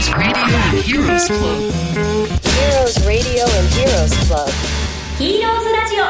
[0.00, 1.60] Heroes Radio and Heroes Club.
[2.42, 4.48] Heroes Radio and Heroes Club.
[5.18, 6.04] ヒーローズラジオ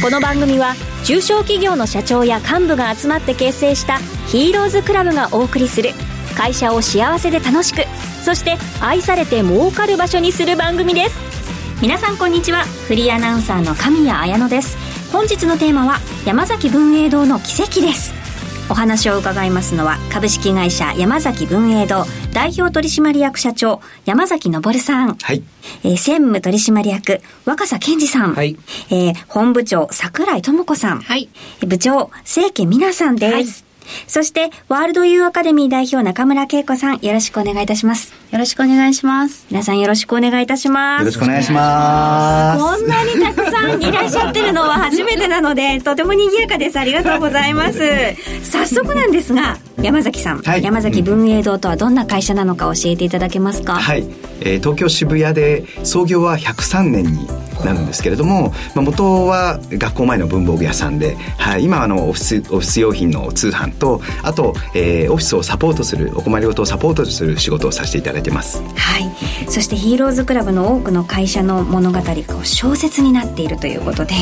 [0.00, 5.90] この番組は中小企業の社長や幹部が集まって結成したヒーローズクラブがお送りする
[6.36, 7.82] 会社を幸せで楽しく
[8.24, 11.16] そして愛されて儲かる場所にする番組です。
[11.82, 12.62] 皆さんこんにちは。
[12.86, 14.78] フリーアナウンサーの神谷綾乃です。
[15.10, 18.20] 本日のテーマは山崎文英堂の奇跡です
[18.70, 25.42] お話を伺いますのは株式会社山崎文英堂代表取締役社長山崎昇さん、はい。
[25.82, 28.56] えー専務取締役若狭健二さん、はい。
[28.90, 31.28] えー本部長桜井智子さん、はい。
[31.66, 33.64] 部長清家美奈さんです、
[34.06, 38.12] そしてワールドユーアカデミー代表中村恵子さんよろしくお願いいたします。
[38.30, 39.46] よろしくお願いします。
[39.50, 41.00] 皆さんよろしくお願いいたします。
[41.00, 42.62] よろしくお願いします。
[42.62, 46.78] こんなにたくさんいらっしゃってるのは初めてなので、とても賑やかです。
[46.78, 47.80] ありがとうございます。
[48.42, 50.62] 早速なんですが、山崎さん、はい。
[50.62, 53.74] 山崎文英堂とはどんな会社なのか教えていただけますか？
[53.74, 54.04] はい、
[54.40, 57.26] えー東京渋谷で創業は103年に
[57.64, 69.10] なるんですけれども、まあ、元は学校前の文房具屋さんで、はい、今はあのオフィスオフィス用品の通販とあと、えーオフィスをサポートするお困りごとをサポートする仕事をさせていただいてますはい。
[69.50, 74.14] そしてヒーローズクラブの多くの会社の物語が小説になっているということで、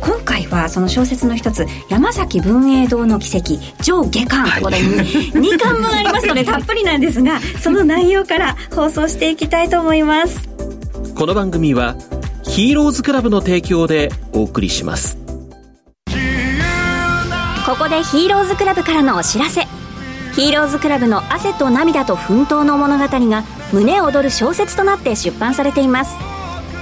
[0.00, 10.48] 今回はその小説の一つ、山崎文英堂の奇跡、上下巻、はいこれ2 巻分ありますのでたっぷりなんですが、その内容から放送していきたいと思います。
[11.14, 11.96] この番組は
[12.48, 15.16] ヒーローズクラブの提供でお送りします。
[17.66, 19.62] ここでヒーローズクラブからのお知らせ。
[20.34, 26.16] ヒーローズクラブの汗と涙と奮闘の物語が胸躍る小説となって出版されています。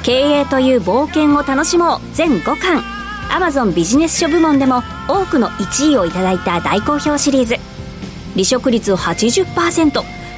[0.02, 2.82] 経営という冒険を楽しもう全5巻。
[3.28, 7.56] Amazon ビジネス書部門でも多くの1位をいただいた大好評シリーズ。
[8.34, 9.90] 離職率80%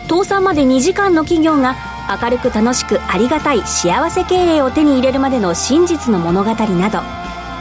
[0.08, 1.76] 倒産まで2時間の企業が
[2.08, 7.00] 明るく楽しくありがたい幸せ経営を手に入れるまでの真実の物語など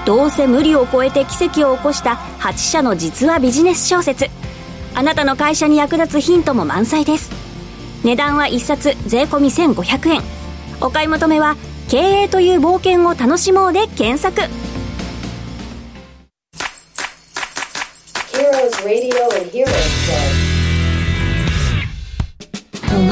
[0.08, 4.28] どうせ無理を超えて奇跡を起こした8社の実話ビジネス小説。
[4.96, 7.30] あなたの会社に役立つヒントも満載です。
[8.06, 9.40] 値段は1冊税込
[9.74, 10.22] 1500円。
[10.80, 11.58] お買い求めは
[11.90, 14.50] 「経営という冒険を楽しもう」で検索。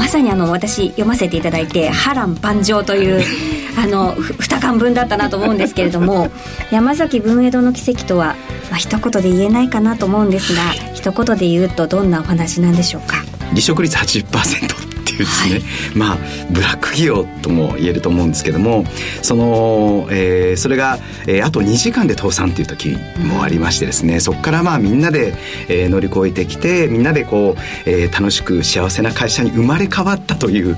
[0.06, 3.24] まさにあの私読ませていただいて波乱万丈という
[3.76, 6.30] あのふ2巻分だったなと思うんですけれども
[6.70, 8.36] 山崎文江戸の奇跡とは、
[8.70, 10.62] まあ、一言で言えないかなと思うんですが
[10.94, 13.16] 一言で言うとどんなお話なんでしょうか？
[13.48, 15.60] 離職率80%っていうですね、
[15.94, 16.18] まあ
[16.50, 18.84] ブラック企業とも言えると思うんですけども
[19.22, 25.34] その、えーそれが、えーあと2時間で倒産っていう時もありましてですね、そこからまあみんなで、
[25.68, 30.76] えー乗り越えてきてみんなでこう、えー楽しく幸せな会社に生まれ変わったという、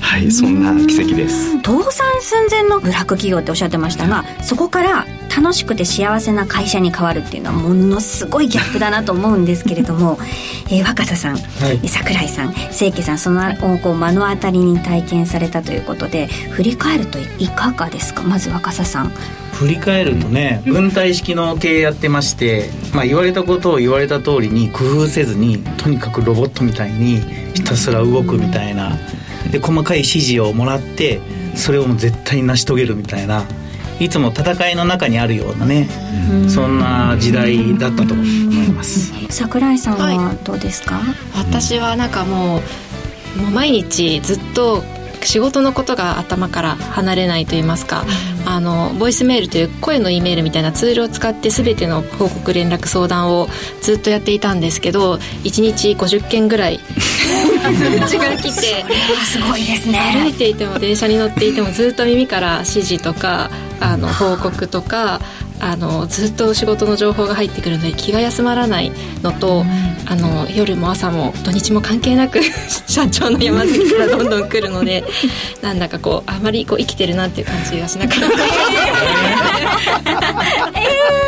[0.00, 1.52] はい、そんな奇跡です。
[1.58, 10.18] 倒産寸前のブラック企業っておっしゃってましたがそこから楽しくて幸せな会社に変わるっていうのはものすごいギャップだなと思うんですけれども、
[10.70, 11.38] えー若狭さん、
[11.86, 13.42] 桜井さん清家さんその
[13.74, 18.22] をこう目の当たりに体験されたということで振り返るといかがですか？
[18.22, 19.12] まず若狭さん。
[19.52, 27.20] 振り返るとね分体式の経営やってまして、まあ、言われたことを言われた通りに工夫せずにとにかくロボットみたいに
[27.54, 28.96] ひたすら動くみたいな
[29.50, 31.20] で細かい指示をもらって
[31.54, 33.44] それをもう絶対に成し遂げるみたいな
[34.00, 35.88] いつも戦いの中にあるようなね
[36.48, 39.12] そんな時代だったと思います。
[39.30, 41.00] 桜井さんはどうですか、
[41.34, 42.58] 私はなんかも
[43.36, 44.82] うもう毎日ずっと
[45.26, 48.04] 仕事のことが頭から離れないと言いますか、
[48.46, 53.48] あのボイスメールという声の E メールみたいなツールを使って全ての報告連絡相談を
[53.82, 55.14] ずっとやっていたんですけど
[55.44, 58.84] 1日50件ぐらい通知が来て。
[59.28, 63.50] すごいです歩ねいていても電車に乗っていてもずっと耳から指示とか
[63.80, 65.20] あの報告とか
[65.60, 68.92] あのずっと仕事の情報が入ってくるので気が休まらない
[69.22, 69.64] のと、
[70.06, 72.40] あの夜も朝も土日も関係なく
[72.86, 75.04] 社長の山崎からどんどん来るので
[75.60, 78.28] なんだかこうあまりこう生きてるなっていう感じがしなかった。
[80.12, 81.27] な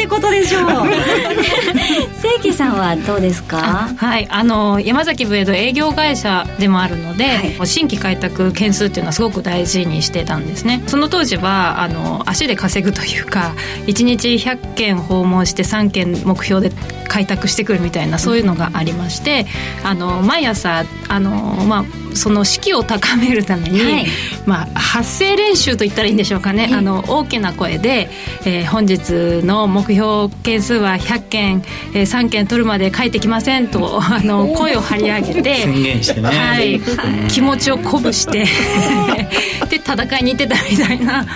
[0.00, 0.64] んてことでしょう。
[2.22, 3.90] 清家さんはどうですか？
[3.96, 7.24] はい、あの山崎ブエド営業会社でもあるので、
[7.58, 7.68] はい。
[7.68, 10.82] 新規開拓件数っていうのはすごく大事にしてたんですね。
[10.86, 13.52] その当時はあの足で稼ぐというか
[13.86, 16.74] 1日100件訪問して3件目標で
[17.08, 19.46] 開拓してくるみたいなそういうのがありまして
[19.82, 21.30] あの毎朝あの、
[21.66, 24.06] まあ、その士気を高めるために、はい。
[24.46, 28.08] まあ、発声練習と言ったらいいんでしょうかね、あの大きな声で、
[28.44, 31.64] えー本日の目標件数は100件、
[31.94, 36.28] えー3件取るまで帰ってきませんとあの声を張り上げて宣言してね。
[36.28, 36.80] はい、
[37.28, 38.44] 気持ちを鼓舞して
[39.68, 41.26] で戦いに行ってたみたいな感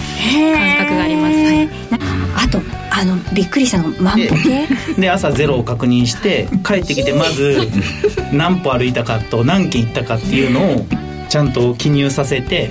[0.78, 1.68] 覚があります、はい。
[2.36, 2.60] あと
[2.96, 4.68] あのびっくりしたの万歩計
[5.00, 7.58] で朝ゼロを確認して帰ってきてまず
[8.32, 10.86] 何歩歩いたかと何軒行ったかっていうのを
[11.28, 12.70] ちゃんと記入させて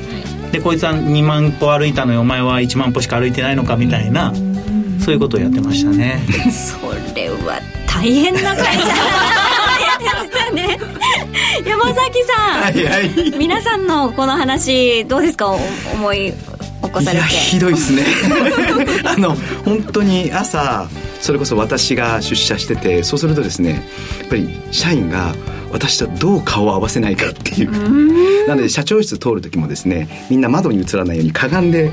[0.51, 4.33] でこいつは2万歩歩いたのよお前は1万歩しか歩いてないのかみたいな
[4.99, 6.21] そういうことをやってましたね。
[6.49, 6.77] そ
[7.13, 8.63] れは大変な会社
[9.99, 10.79] でしたね。
[11.67, 13.37] 山崎さん、はいはい。
[13.37, 15.49] 皆さんのこの話どうですか？
[15.51, 15.59] お
[15.93, 16.52] 思い起
[16.93, 17.19] こされて。
[17.19, 18.05] いやひどいですね。
[19.03, 19.35] あの
[19.65, 20.87] 本当に朝
[21.19, 23.83] それこそ私が出社しててそうするとですね
[24.21, 25.35] やっぱり社員が
[25.71, 28.47] 私とどう顔を合わせないかっていう。
[28.47, 31.91] なので社長室通る時もですねみんな窓に映らないようにかがんで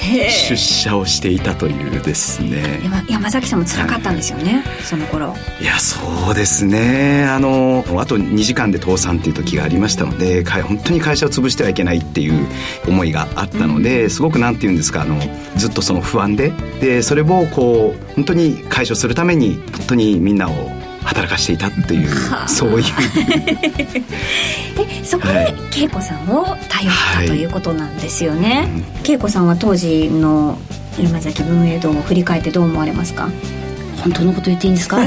[0.00, 2.80] 出社をしていたというですね。
[2.82, 5.34] 山山崎さんも辛かったんですよね、その頃。
[5.60, 7.24] いやそうですね。
[7.24, 12.46] あのあと2時間で倒産っていう時がありましたのでか本当に会社を潰してはいけないっていう
[12.86, 15.18] 思いがあったので、すごくなんて言うんですかあの
[15.56, 20.75] ずっとその不安ででそれをこう本当に解消するために本当にみんなを
[21.06, 22.10] 働かしていたっていう
[22.46, 22.84] そういう。
[24.76, 25.54] でそこではい。
[25.84, 28.68] 恵子さんを頼ったということなんですよね、
[29.08, 30.58] 恵子さんは当時の
[31.00, 33.28] 山崎文栄堂を振り返ってどう思われますか？
[34.02, 34.98] 本当のこと言っていいんですか？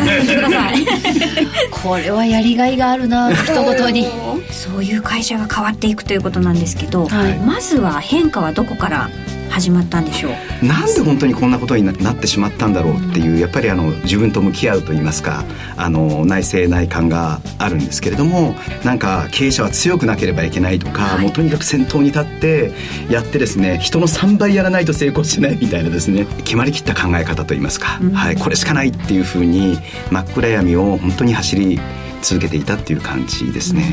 [1.72, 4.07] これはやりがいがあるな一言に。
[4.51, 7.38] そういう会社が変わっていくということなんですけど、はい。
[7.46, 9.10] まずは変化はどこから
[9.50, 10.66] 始まったんでしょう。
[10.66, 15.44] なんで本当にこんなことにななってしまったんだろうっていうやっぱりあの自分と向き合うといいますか
[15.78, 22.72] あの内政内観があるんですけれどもなんか経営者は強くなければいけないとか、もうとにかく先頭に立って
[23.10, 29.78] やってですね人の3倍やらないと成功しないみたいなですね決まりきった考え方といいますか、はい、これしかないっていうふうに
[30.12, 31.80] 真っ暗闇を本当に走り
[32.22, 33.84] 続けていたっていう感じですね。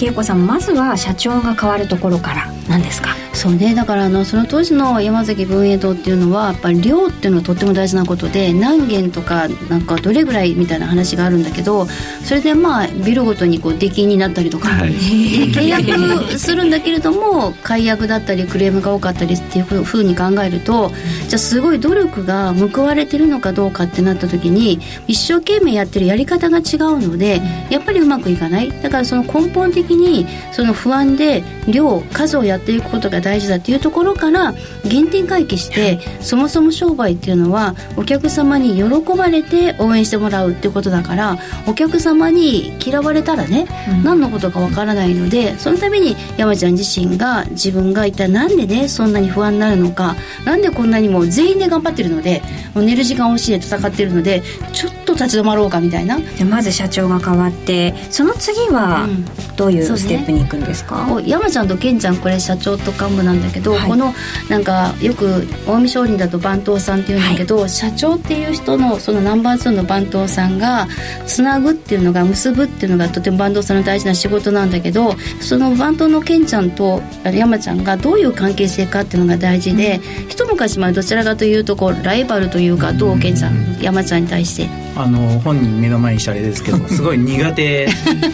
[0.00, 3.10] 恵子さんまずは社長が変わるところから何ですか？
[3.36, 3.74] そうね。
[3.74, 11.86] だからあのその当時の山崎文栄堂っていうのはやっぱり量っていうのはとっても大事なことで何軒とかなんかどれぐらいみたいな話があるんだけど
[12.24, 14.90] それでまあビルごとにこう出禁になったりとか、はい。
[14.90, 20.90] で契約するんだけれども解約だったりクレームが多かったりっていうふうに考えると
[21.28, 28.70] じゃあすごい努力が報われてるのかどうかってなった時に一生懸命やってるやり方が違うのでやっぱりうまくいかない。
[28.82, 34.54] だからその根本的にその不安で量数をやっていくことが大事だっていうところから
[34.88, 38.84] 原点回帰してそもそも商売っていうのはお客様に喜
[39.18, 41.36] ばれて応援してもらうっていうことだから
[41.66, 43.66] お客様に嫌われたらね、
[44.04, 50.14] 何のことかわからないのでそのために山ちゃん自身が自分が一体なんでねそんなに不安になるのか
[50.44, 52.42] なんでこんなにも全員で頑張ってるので
[52.74, 56.20] もう寝る時間を惜しいで戦ってるのでちょっと立ち止まろうかみたいな。
[56.20, 59.24] でまず社長が変わってその次はうん。
[59.56, 63.88] どういうステップに行くんですか、こう山ちゃんとケンちゃんこれ社長と幹部なんだけど、はい。
[63.88, 64.14] この
[64.48, 70.86] なんかよく近江商人だと番頭さんっていうんだけど、社長っていう人のそのナンバー2の番頭さんが
[71.26, 83.76] つなぐっていうのが結ぶっていうのがとても番頭さんの大事な仕事なんだけどその番頭のケンちゃんと山ちゃんがどういう関係性かっていうのが大事で、一昔前どちらかというとこうライバルというかどうケンちゃん。
[83.80, 87.86] 山ちゃんに対してあの本人目の前にしたあれですけど すごい苦手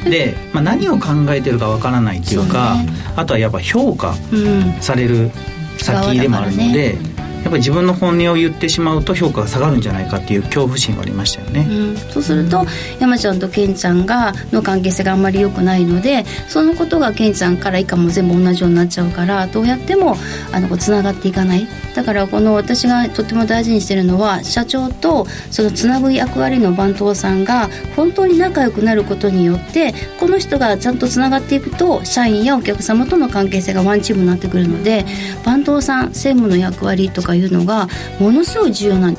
[0.08, 2.76] で、まあ、何を考えてるかわからないっていうか
[3.16, 5.30] あとはやっぱ評価うんされる
[5.78, 6.96] 先でもあるので、
[7.42, 11.66] やっぱり自分の本音を言ってしまうと評価が下がるんじゃないかっていう恐怖心がありましたよね。
[11.68, 12.64] うん、そうすると
[13.00, 20.16] 山ちゃんとケンちゃんがの関係性があんまり良くないのでそのことがケンちゃんから以下も全部同じようになっちゃうからどうやっても
[20.52, 35.04] あのこうつながっていかないだからこの私がとっても大事にしてるのは社長とそのつなぐ役割の番頭さんが本当に仲良くなることによってこの人がちゃんとつながっていくと社員やお客様との関係性がワンチームになってくるので
[35.44, 39.16] 番頭さん専務の役割とかいうのがものすごい重要なん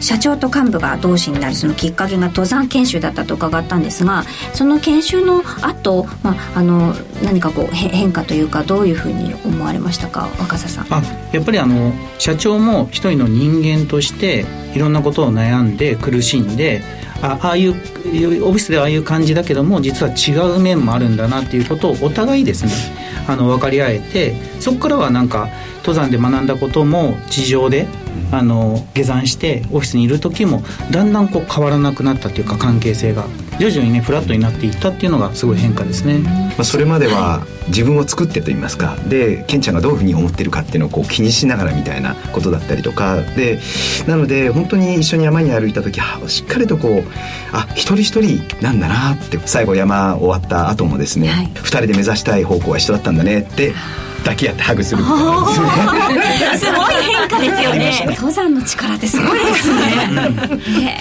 [0.00, 4.24] 社長と幹部が同志になるそのきっかけが登山研修だったと伺ったんですが
[4.54, 10.28] その研修の後、まああの何かこう変化というかどういうふうに思われましたか？
[10.38, 10.98] 若狭さん。
[10.98, 16.82] あやっぱりあの社長も一人の人間としていろんなことを悩んで苦しんで
[17.22, 22.72] あああいうオフィスではああいう感じだけども実は違う面もあるんだなっていうことをお互いですね
[23.26, 25.48] あの分かり合えてそこからはなんか
[25.86, 27.86] 登山で学んだことも地上で
[28.32, 33.26] あの下山してオフィスにいる時もだんだんこう変わらなくなったっていうか関係性が
[33.60, 43.58] 徐々にねフラットになっていったっていうのがすごい変化ですね、まあ、それまでは自分を作ってと言いますかでケンちゃんがどういうふうに思ってるかっていうのをこう気にしながらみたいなことだったりとかで
[44.06, 47.04] なので本当に一緒に山に歩いた時しっかりとこう
[47.52, 53.72] あ一人一人なんだなって最後山終わった後もですね、はい、2人で目指したい方向は一緒だったんだねって
[54.26, 56.58] 抱き合ってハグするみたいな。
[56.58, 58.06] すごい変化ですよね。
[58.08, 61.00] 登山の力ってすごいですね。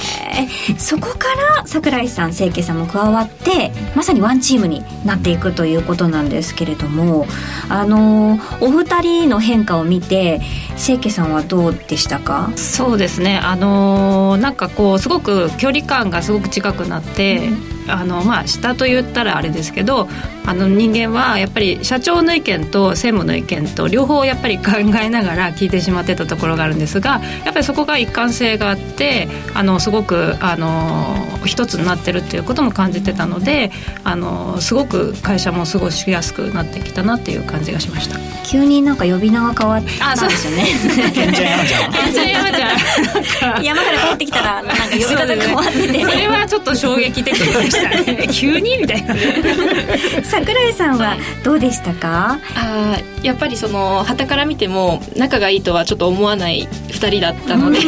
[0.77, 7.25] そこから櫻井さん清家さんも加わってまさにワンチームになっていくということなんですけれども
[7.69, 10.41] あのお二人の変化を見て
[10.77, 12.51] 清家さんはどうでしたか？
[12.55, 13.37] そうですね。
[13.37, 17.75] あのなんかこうすごく距離感がすごく近くなって、うん。
[17.87, 20.07] あのまあ下と言ったらあれですけど
[20.45, 24.71] あの人間はやっぱり社長の意見と専務の意見と両方やっぱり 考
[25.01, 33.71] えながら聞いてしまってたところがあるんですがやっぱりそこが一貫性があってあのすごくあの一つになってるっていうことも感じてたので
[34.03, 38.17] あのすごく会社も過ごしやすくなってきたなっていう感じがしました。
[38.45, 40.67] 急になんか呼び名が変わったんですよね。
[41.15, 43.14] 山ちゃん
[43.61, 46.05] 山から帰ってきたらなんか呼び方変わってて。
[46.05, 47.89] それはちょっと衝撃的でした。
[47.89, 49.15] ね急にみたいな
[50.23, 52.39] 桜井さんはどうでしたか？
[52.55, 57.79] あやっぱりその旗から見ても仲がいいとはちょっと思わない2人だったので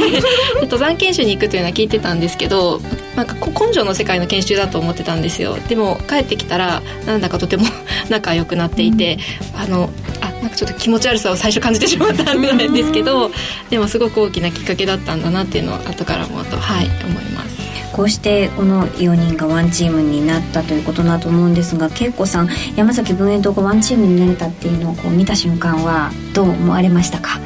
[0.61, 2.79] 登山研修に行くというのは聞いてたんですけど
[3.15, 5.57] なんか根性の世界の研修だと思ってたんですよ。
[5.67, 7.65] でも帰ってきたらなんだかとても
[8.09, 9.17] 仲良くなっていて、
[9.53, 9.89] うん、あの
[10.21, 13.31] あなんかちょっと気持ち悪さを最初感じてしまったんですけど
[13.69, 17.57] でもすごく大きなきっかけだったんだなっていうのは後からもとはい思います。
[17.93, 27.39] こうしてこの4人がワンチームになったということだと思うんですが恵子さん山崎文園とがワンチームになれたっていうのをこう見た瞬間はどう思われましたか？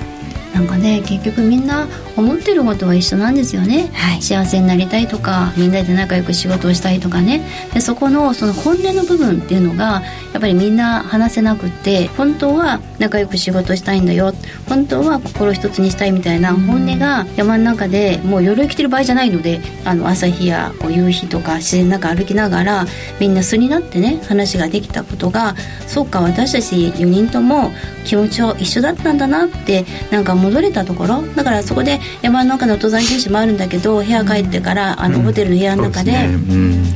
[0.54, 1.88] なんかね結局みんな
[2.18, 7.42] 思ってることは一緒なんですよね、はい、幸せになりたいとかみんなで仲良く仕事をしたいとかね。
[7.74, 10.02] でそこのその本音の部分っていうのが
[10.34, 14.34] やっぱりみんな話せなくって本当は仲良く仕事したいんだよ。
[14.68, 22.86] 本当は心一つにしたいみたいな本音が山の中でもう夜生きてる場合じゃないのであの朝日や夕日とか自然の中歩きながら
[23.20, 25.56] みんな素になってね話ができたことが
[25.88, 27.72] そうか私たち4人とも
[28.06, 31.22] 気持ちは一緒だったんだなってなんか戻れたところ。
[31.36, 36.30] だからそこで山の中の登山研修もあるんだけど部屋帰ってからあの、ホテルの部屋の中で、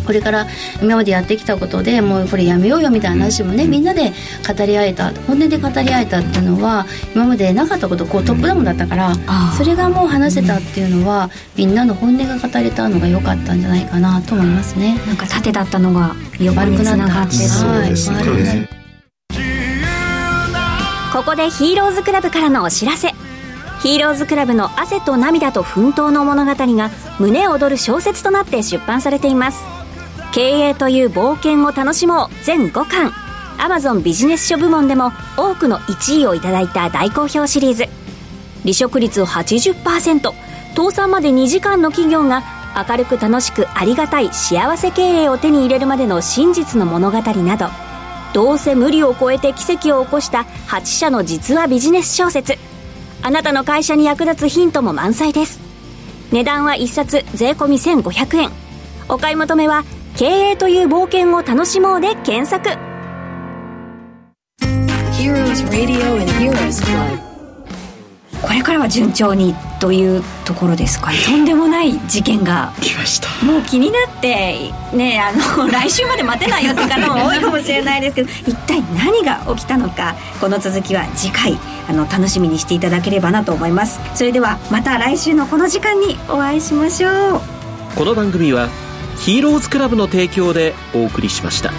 [0.05, 0.48] これから
[0.81, 4.13] 今までやってきたことでもうこれやめようよみたいな話もね、みんなで
[4.48, 9.13] 語り合えた本音で語り合えたっていうのは今までなかったことこうトップダウンだったから、
[9.57, 15.00] それがもう話せたっていうのはみんなの本音が語れたのが良かったんじゃないかなと思いますね。
[15.07, 18.69] なんか縦だったのが横につながってそうですね。
[21.13, 23.13] ここでヒーローズクラブからのお知らせ
[23.85, 26.89] ヒーローズクラブの汗と涙と奮闘の物語が
[27.19, 29.59] 胸躍る小説となって出版されています。
[30.33, 33.13] 経営という冒険を楽しもう全5巻。
[33.59, 37.85] Amazon ビジネス書部門でも多くの1位をいただいた大好評シリーズ。
[38.63, 40.33] 離職率80%
[40.75, 42.41] 倒産まで2時間の企業が
[42.89, 47.67] 明るく楽しくありがたい幸せ経営を手に入れるまでの真実の物語など。
[48.33, 52.57] どうせ無理を超えて奇跡を起こした8社の実話ビジネス小説。
[53.25, 55.60] あなたの会社に役立つヒントも満載です。
[56.32, 57.65] 値段は1冊税込
[58.03, 58.51] 1500円。
[59.10, 59.84] お買い求めは
[60.15, 62.70] 「経営という冒険を楽しもう」で検索。
[65.12, 67.34] Heroes Radio and Heroes Club
[68.45, 71.11] これからは順調にというところですか？
[71.25, 72.71] とんでもない事件が。
[72.81, 73.27] 来ました。
[73.45, 80.15] もう気になってねあの 来週まで待てないよって方も多いかもしれないですけど一体何が起きたのか？
[80.39, 81.57] この続きは次回
[81.89, 83.99] あの楽しみにしていただければなと思います。
[84.13, 87.41] それではまた来週のこの時間にお会いしましょう。
[87.95, 88.67] この番組は
[89.17, 91.71] ヒーローズクラブの提供でお送りしました。